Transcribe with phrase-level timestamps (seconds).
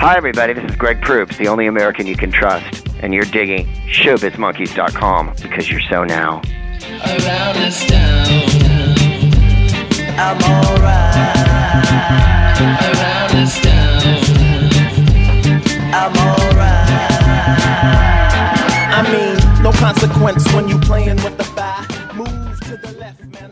[0.00, 0.54] Hi, everybody.
[0.54, 2.88] This is Greg Proops, the only American you can trust.
[3.02, 6.40] And you're digging showbizmonkeys.com because you're so now.
[7.04, 8.26] Around this town,
[10.16, 11.36] I'm alright.
[12.80, 14.00] around this town.
[15.92, 16.90] I'm alright.
[18.96, 21.39] I mean, no consequence when you playing with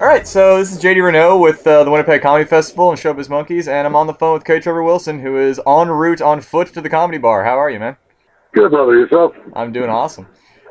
[0.01, 3.29] All right, so this is JD Renault with uh, the Winnipeg Comedy Festival and Showbiz
[3.29, 4.61] Monkeys, and I'm on the phone with K.
[4.61, 7.45] Trevor Wilson, who is en route on foot to the comedy bar.
[7.45, 7.97] How are you, man?
[8.53, 8.95] Good, brother.
[8.97, 9.35] Yourself?
[9.55, 10.29] I'm doing awesome.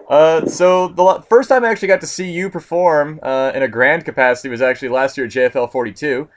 [0.09, 3.67] Uh, so the first time I actually got to see you perform uh, in a
[3.67, 6.29] grand capacity was actually last year at JFL 42.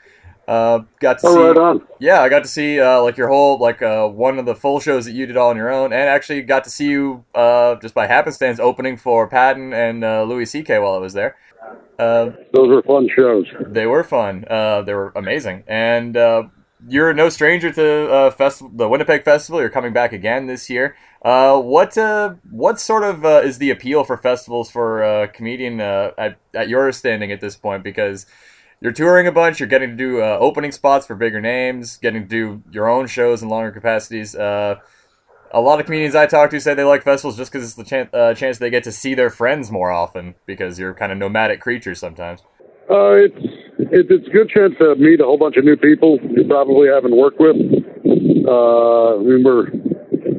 [0.48, 1.86] Uh, got to Oh, see, right on.
[2.00, 4.80] yeah, I got to see uh, like your whole like uh, one of the full
[4.80, 7.76] shows that you did all on your own, and actually got to see you uh,
[7.76, 10.80] just by happenstance opening for Patton and uh, Louis C.K.
[10.80, 11.36] while I was there.
[11.98, 13.46] Uh, Those were fun shows.
[13.66, 14.44] they were fun.
[14.48, 16.44] Uh, they were amazing, and uh,
[16.88, 19.60] you're no stranger to uh, festival, the Winnipeg Festival.
[19.60, 20.96] You're coming back again this year.
[21.22, 25.80] Uh, what uh, what sort of uh, is the appeal for festivals for a comedian
[25.80, 27.82] uh, at at your standing at this point?
[27.84, 28.24] Because
[28.80, 32.22] you're touring a bunch, you're getting to do uh, opening spots for bigger names, getting
[32.22, 34.34] to do your own shows in longer capacities.
[35.52, 37.84] A lot of comedians I talk to say they like festivals just because it's the
[37.84, 41.18] chan- uh, chance they get to see their friends more often because you're kind of
[41.18, 42.40] nomadic creatures sometimes.
[42.88, 43.38] Uh, it's
[43.90, 46.88] it, it's a good chance to meet a whole bunch of new people you probably
[46.88, 47.56] haven't worked with.
[47.56, 49.70] Uh, I mean, we're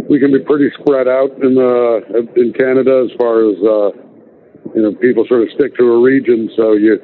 [0.10, 2.04] we can be pretty spread out in uh,
[2.36, 3.92] in Canada as far as uh,
[4.76, 7.00] you know people sort of stick to a region, so you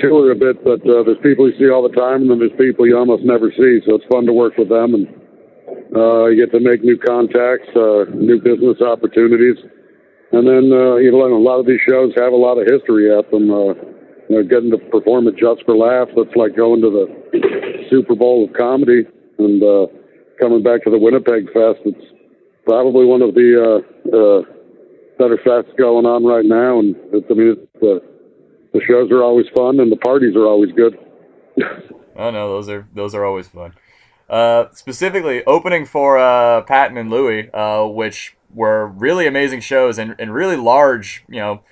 [0.00, 0.62] tour a bit.
[0.64, 3.24] But uh, there's people you see all the time, and then there's people you almost
[3.24, 3.80] never see.
[3.88, 5.08] So it's fun to work with them, and
[5.94, 9.56] uh, you get to make new contacts, uh, new business opportunities.
[10.32, 13.12] And then, uh, you know, a lot of these shows have a lot of history
[13.16, 13.50] at them.
[13.50, 13.74] Uh,
[14.28, 18.16] you know, getting to perform at Just for Laughs, that's like going to the Super
[18.16, 19.06] Bowl of comedy.
[19.38, 19.86] And uh,
[20.40, 22.06] coming back to the Winnipeg Fest, it's
[22.64, 23.78] probably one of the uh,
[24.10, 24.42] uh,
[25.18, 26.80] better fests going on right now.
[26.80, 28.00] And it's, I mean, it's, the
[28.72, 30.98] the shows are always fun, and the parties are always good.
[32.18, 33.74] Oh no, those are those are always fun.
[34.28, 40.16] Uh, specifically, opening for uh, Patton and Louie, uh, which were really amazing shows and,
[40.18, 41.62] and really large, you know,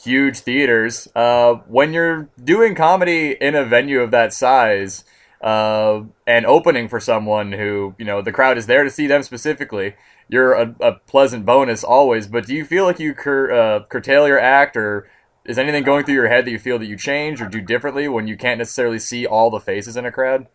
[0.00, 1.08] huge theaters.
[1.14, 5.04] Uh, when you're doing comedy in a venue of that size
[5.40, 9.22] uh, and opening for someone who, you know, the crowd is there to see them
[9.22, 9.96] specifically,
[10.28, 12.26] you're a, a pleasant bonus always.
[12.26, 15.08] But do you feel like you cur- uh, curtail your act or
[15.44, 18.06] is anything going through your head that you feel that you change or do differently
[18.06, 20.46] when you can't necessarily see all the faces in a crowd?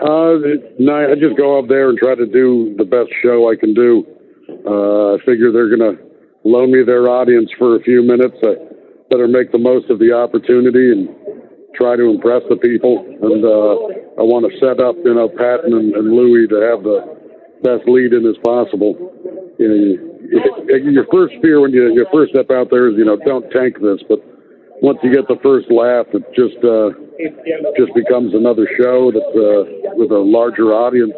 [0.00, 3.56] Uh, no, I just go up there and try to do the best show I
[3.56, 4.04] can do.
[4.66, 5.96] Uh, I figure they're gonna
[6.44, 8.36] loan me their audience for a few minutes.
[8.42, 8.54] I
[9.10, 11.08] better make the most of the opportunity and
[11.74, 13.04] try to impress the people.
[13.04, 16.82] And uh, I want to set up, you know, Patton and, and Louie to have
[16.82, 17.00] the
[17.62, 18.96] best lead in as possible.
[19.58, 19.96] You know, you,
[20.68, 23.48] you, your first fear when you, you first step out there is, you know, don't
[23.50, 24.20] tank this, but
[24.82, 26.92] once you get the first laugh, it just uh,
[27.76, 31.12] just becomes another show that's uh, with a larger audience.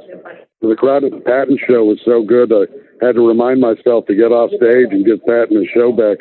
[0.60, 2.66] The crowd at the Patton show was so good, I
[3.04, 6.18] had to remind myself to get off stage and give Patton his show back.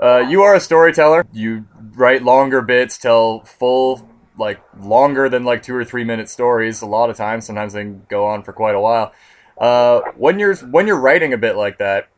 [0.00, 1.26] Uh, you are a storyteller.
[1.32, 4.08] You write longer bits, tell full,
[4.38, 6.82] like longer than like two or three minute stories.
[6.82, 9.12] A lot of times, sometimes they can go on for quite a while.
[9.56, 12.08] Uh, when you're when you're writing a bit like that,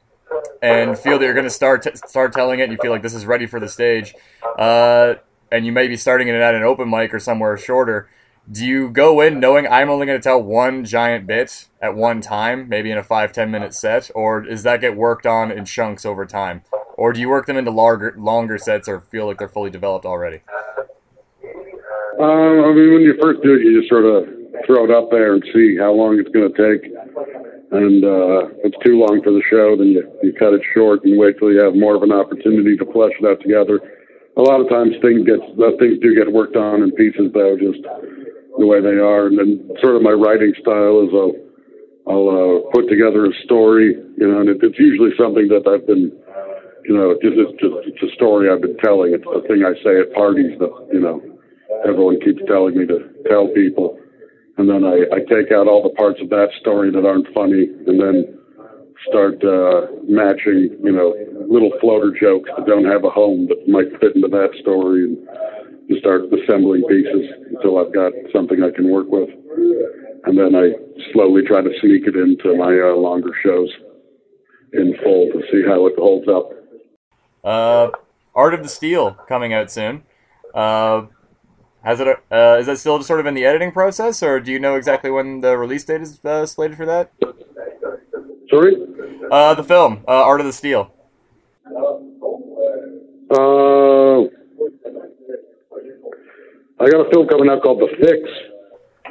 [0.60, 3.02] and feel that you're going to start t- start telling it, and you feel like
[3.02, 4.14] this is ready for the stage,
[4.58, 5.14] uh,
[5.50, 8.08] and you may be starting it at an open mic or somewhere shorter.
[8.50, 12.22] Do you go in knowing I'm only going to tell one giant bit at one
[12.22, 15.64] time, maybe in a five ten minute set, or does that get worked on in
[15.66, 16.62] chunks over time?
[16.96, 20.06] Or do you work them into longer longer sets or feel like they're fully developed
[20.06, 20.40] already?
[22.18, 24.26] Uh, I mean, when you first do it, you just sort of
[24.66, 26.90] throw it up there and see how long it's going to take.
[27.70, 31.04] And uh, if it's too long for the show, then you, you cut it short
[31.04, 33.78] and wait till you have more of an opportunity to flesh out together.
[34.38, 37.58] A lot of times things get uh, things do get worked on in pieces though,
[37.58, 39.26] just the way they are.
[39.26, 41.34] And then sort of my writing style is I'll
[42.06, 45.86] I'll uh, put together a story, you know, and it, it's usually something that I've
[45.86, 46.14] been,
[46.86, 49.12] you know, just it's just it's a story I've been telling.
[49.12, 51.20] It's a thing I say at parties that you know
[51.84, 53.98] everyone keeps telling me to tell people
[54.58, 57.70] and then I, I take out all the parts of that story that aren't funny,
[57.86, 58.37] and then
[59.06, 61.14] start uh, matching, you know,
[61.48, 65.98] little floater jokes that don't have a home that might fit into that story, and
[66.00, 69.30] start assembling pieces until I've got something I can work with,
[70.24, 70.72] and then I
[71.12, 73.70] slowly try to sneak it into my uh, longer shows
[74.72, 76.50] in full to see how it holds up.
[77.42, 77.90] Uh,
[78.34, 80.02] Art of the Steal coming out soon.
[80.54, 81.06] Uh,
[81.82, 82.08] Has it?
[82.30, 85.10] Uh, is that still sort of in the editing process, or do you know exactly
[85.10, 87.12] when the release date is uh, slated for that?
[88.50, 88.76] Sorry?
[89.30, 90.90] Uh, the film, uh, Art of the Steal.
[93.30, 94.24] Uh,
[96.80, 98.30] I got a film coming out called The Fix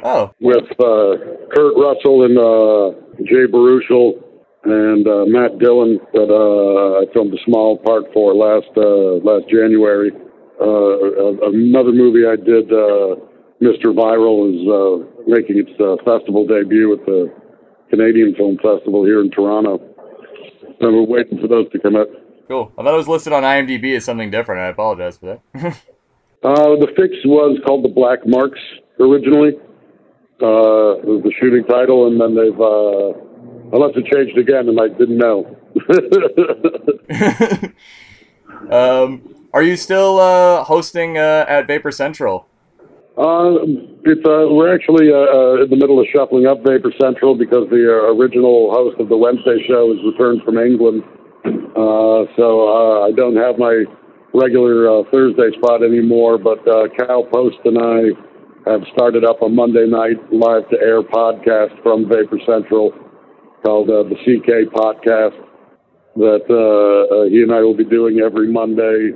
[0.02, 1.18] Oh, with uh,
[1.54, 4.22] Kurt Russell and uh, Jay Baruchel
[4.64, 9.48] and uh, Matt Dillon that uh, I filmed a small part for last uh, last
[9.50, 10.12] January.
[10.60, 13.14] Uh, another movie I did, uh,
[13.62, 13.94] Mr.
[13.94, 17.32] Viral, is uh, making its uh, festival debut at the
[17.90, 19.80] Canadian Film Festival here in Toronto.
[20.80, 22.08] And we're waiting for those to come out.
[22.46, 22.72] cool.
[22.78, 24.60] I thought it was listed on IMDb as something different.
[24.60, 25.76] I apologize for that.
[26.40, 28.60] Uh, the fix was called The Black Marks
[29.00, 29.54] originally.
[30.40, 33.12] Uh, it was the shooting title, and then they've, uh,
[33.74, 35.56] unless it changed again, and I didn't know.
[38.70, 42.46] um, are you still uh, hosting uh, at Vapor Central?
[43.18, 43.66] Uh,
[44.06, 47.66] it's uh, we're actually uh, uh, in the middle of shuffling up Vapor Central because
[47.66, 51.02] the uh, original host of the Wednesday show has returned from England.
[51.74, 53.82] Uh, so I don't have my
[54.30, 56.38] regular Thursday spot anymore.
[56.38, 56.62] But
[56.94, 62.06] Cal Post and I have started up a Monday night live to air podcast from
[62.06, 62.94] Vapor Central
[63.66, 65.34] called the CK Podcast
[66.22, 66.46] that
[67.34, 69.10] he and I will be doing every Monday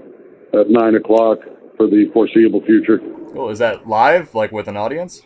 [0.59, 1.39] at nine o'clock
[1.77, 2.99] for the foreseeable future.
[3.33, 3.51] Cool.
[3.51, 5.23] Is that live, like with an audience?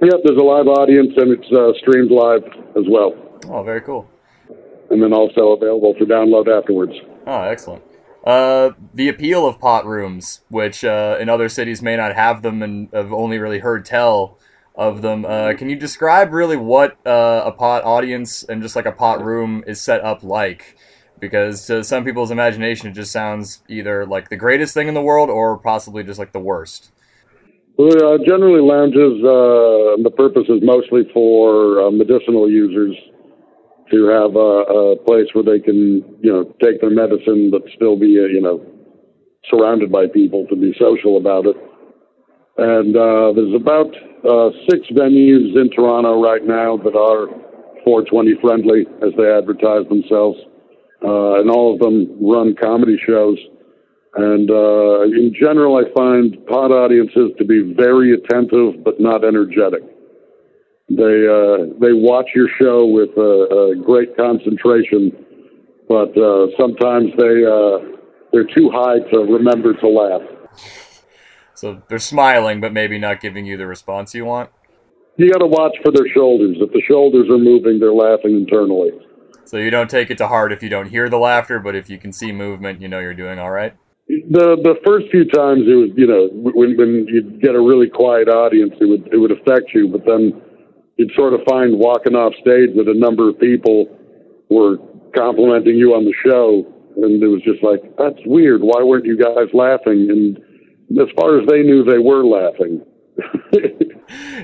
[0.00, 2.42] Yep, there's a live audience and it's uh, streamed live
[2.76, 3.14] as well,
[3.48, 4.08] Oh, very cool.
[4.90, 6.92] and then also available for download afterwards.
[7.26, 7.84] Oh, excellent.
[8.26, 12.62] Uh, the appeal of pot rooms, which uh, in other cities may not have them
[12.62, 14.38] and have only really heard tell
[14.74, 15.24] of them.
[15.24, 19.22] Uh, can you describe really what uh, a pot audience and just like a pot
[19.24, 20.76] room is set up like?
[21.20, 25.02] Because to some people's imagination, it just sounds either like the greatest thing in the
[25.02, 26.90] world or possibly just like the worst.
[27.78, 32.94] Uh, generally, lounges, uh, the purpose is mostly for uh, medicinal users
[33.90, 37.96] to have a, a place where they can, you know, take their medicine but still
[37.96, 38.60] be, uh, you know,
[39.50, 41.56] surrounded by people to be social about it.
[42.58, 43.88] And uh, there's about
[44.28, 47.28] uh, six venues in Toronto right now that are
[47.84, 50.38] 420 friendly as they advertise themselves.
[51.02, 53.38] Uh, and all of them run comedy shows.
[54.14, 59.82] And uh, in general, I find pod audiences to be very attentive but not energetic.
[60.90, 65.12] They uh, they watch your show with a, great concentration,
[65.88, 67.96] but uh, sometimes they uh,
[68.32, 70.22] they're too high to remember to laugh.
[71.54, 74.50] So they're smiling, but maybe not giving you the response you want.
[75.16, 76.56] You got to watch for their shoulders.
[76.60, 78.90] If the shoulders are moving, they're laughing internally.
[79.44, 81.88] So you don't take it to heart if you don't hear the laughter, but if
[81.88, 83.76] you can see movement, you know you're doing all right.
[84.08, 87.88] The the first few times it was you know when when you'd get a really
[87.88, 90.42] quiet audience it would it would affect you, but then
[90.96, 93.86] you'd sort of find walking off stage that a number of people
[94.50, 94.76] were
[95.14, 96.66] complimenting you on the show,
[96.96, 98.60] and it was just like that's weird.
[98.62, 100.10] Why weren't you guys laughing?
[100.10, 102.82] And as far as they knew, they were laughing.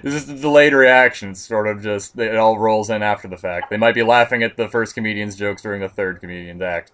[0.03, 1.35] This is the delayed reaction.
[1.35, 3.71] Sort of just it all rolls in after the fact.
[3.71, 6.93] They might be laughing at the first comedian's jokes during the third comedian's act.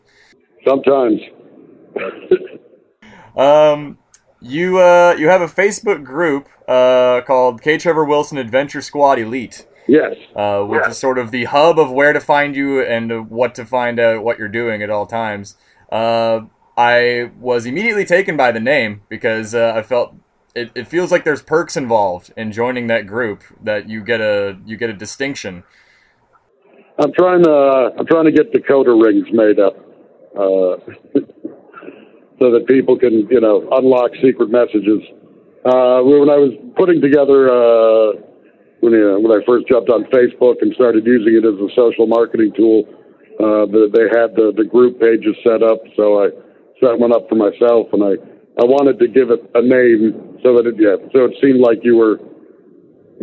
[0.66, 1.20] Sometimes.
[3.36, 3.98] Um,
[4.40, 7.78] you uh, you have a Facebook group uh, called K.
[7.78, 10.16] Trevor Wilson Adventure Squad Elite, Yes.
[10.36, 13.64] uh, which is sort of the hub of where to find you and what to
[13.64, 15.56] find out what you're doing at all times.
[15.90, 16.42] Uh,
[16.76, 20.14] I was immediately taken by the name because uh, I felt
[20.54, 24.58] it, it feels like there's perks involved in joining that group that you get a
[24.64, 25.64] you get a distinction.
[26.98, 29.76] I'm trying to I'm trying to get decoder rings made up,
[30.36, 31.20] uh,
[32.40, 35.02] so that people can you know unlock secret messages.
[35.64, 38.20] Uh, when I was putting together uh,
[38.84, 41.72] when you know, when I first jumped on Facebook and started using it as a
[41.72, 42.84] social marketing tool,
[43.40, 46.28] uh, the, they had the the group pages set up, so I
[46.84, 48.20] set one up for myself, and I
[48.60, 51.80] I wanted to give it a name so that it yeah so it seemed like
[51.82, 52.20] you were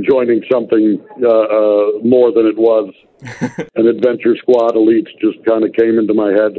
[0.01, 2.89] joining something uh, uh, more than it was
[3.75, 6.57] an adventure squad elite just kind of came into my head.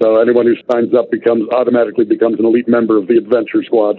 [0.00, 3.96] So anyone who signs up becomes automatically becomes an elite member of the adventure squad,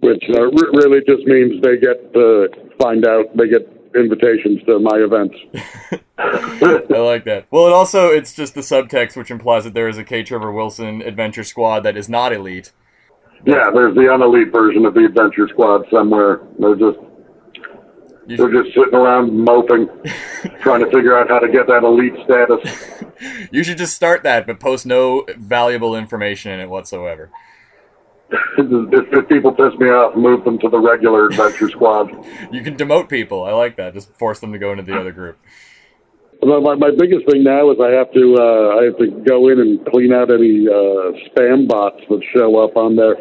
[0.00, 2.48] which uh, re- really just means they get to
[2.80, 5.36] find out they get invitations to my events.
[6.18, 7.46] I like that.
[7.50, 10.22] Well, it also it's just the subtext which implies that there is a K.
[10.22, 12.72] Trevor Wilson Adventure Squad that is not elite.
[13.46, 16.40] Yeah, there's the unelite version of the adventure squad somewhere.
[16.58, 16.98] They're just
[18.36, 19.88] they're just sitting around moping,
[20.60, 22.94] trying to figure out how to get that elite status.
[23.50, 27.30] You should just start that, but post no valuable information in it whatsoever.
[28.30, 32.12] if, if people piss me off, move them to the regular adventure squad.
[32.52, 33.42] You can demote people.
[33.42, 33.92] I like that.
[33.92, 35.36] Just force them to go into the other group.
[36.40, 39.48] Well, my, my biggest thing now is I have to uh, I have to go
[39.48, 43.16] in and clean out any uh, spam bots that show up on there.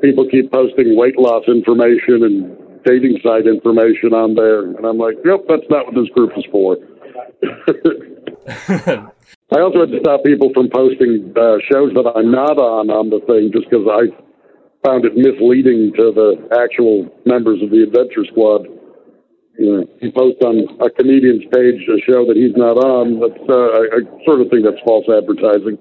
[0.00, 5.16] People keep posting weight loss information and dating site information on there, and I'm like,
[5.24, 6.76] yep, that's not what this group is for.
[9.52, 13.10] I also had to stop people from posting uh, shows that I'm not on on
[13.10, 14.08] the thing just because I
[14.84, 18.68] found it misleading to the actual members of the Adventure Squad.
[19.56, 23.20] You know, he posts on a comedian's page a show that he's not on.
[23.20, 25.78] That's uh, I, I sort of think that's false advertising.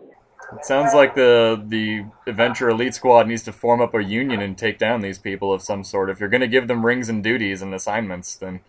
[0.58, 4.58] It sounds like the the Adventure Elite Squad needs to form up a union and
[4.58, 6.10] take down these people of some sort.
[6.10, 8.62] If you're going to give them rings and duties and assignments, then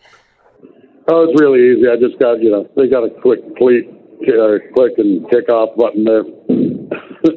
[1.07, 1.89] Oh, it's really easy.
[1.89, 3.85] I just got you know they got a quick click,
[4.29, 6.25] uh, click and kick off button there.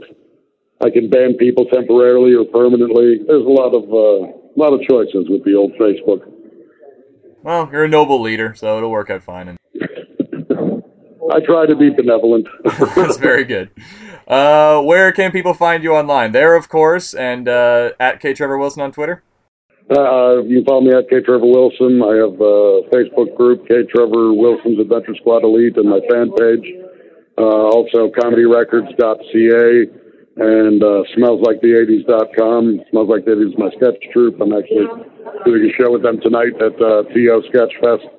[0.79, 3.19] I can ban people temporarily or permanently.
[3.27, 6.21] There's a lot of uh, lot of choices with the old Facebook.
[7.43, 9.49] well, you're a noble leader, so it'll work out fine.
[9.49, 9.57] And
[11.31, 12.47] I try to be benevolent.
[12.95, 13.69] that's very good.
[14.27, 16.33] Uh, where can people find you online?
[16.33, 19.23] There, of course, and uh, at K Trevor Wilson on Twitter.
[19.89, 22.01] Uh, you can follow me at K Trevor Wilson.
[22.03, 26.65] I have a Facebook group, K Trevor Wilson's Adventure Squad Elite, and my fan page.
[27.37, 30.07] Uh, also, comedyrecords.ca
[30.37, 32.81] and uh, smellsliketheeighties.com.
[32.91, 34.41] Smells Like the 80s is my sketch troupe.
[34.41, 34.87] I'm actually
[35.45, 38.16] doing a show with them tonight at uh, TO Sketch Fest.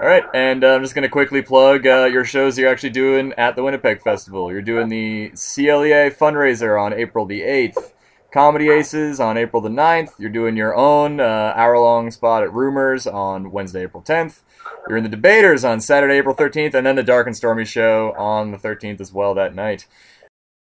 [0.00, 2.88] All right, and uh, I'm just going to quickly plug uh, your shows you're actually
[2.88, 4.50] doing at the Winnipeg Festival.
[4.50, 7.92] You're doing the CLEA fundraiser on April the 8th,
[8.32, 10.12] Comedy Aces on April the 9th.
[10.18, 14.40] You're doing your own uh, hour long spot at Rumors on Wednesday, April 10th.
[14.88, 18.14] You're in the Debaters on Saturday, April 13th, and then the Dark and Stormy show
[18.16, 19.86] on the 13th as well that night.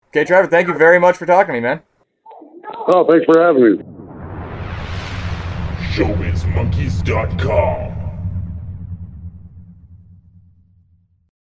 [0.10, 1.82] Okay, Trevor, thank you very much for talking to me, man.
[2.88, 3.80] Oh, thanks for having me.
[5.96, 8.03] ShowbizMonkeys.com.